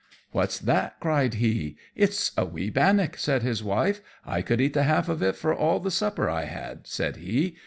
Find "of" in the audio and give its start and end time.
5.09-5.21